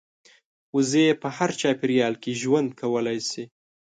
وزې 0.75 1.05
په 1.21 1.27
هر 1.37 1.49
چاپېریال 1.61 2.13
کې 2.23 2.31
ژوند 2.41 2.69
کولی 2.81 3.19
شي 3.29 3.43